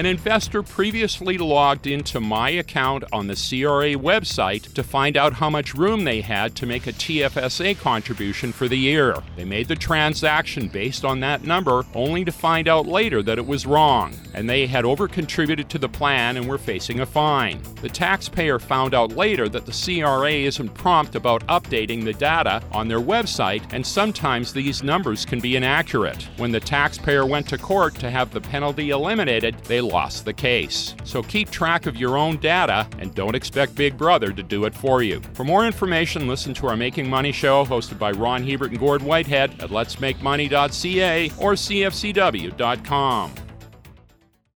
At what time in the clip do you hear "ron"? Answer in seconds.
38.12-38.42